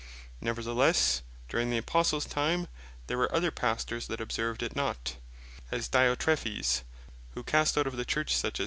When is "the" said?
1.69-1.77, 7.97-8.03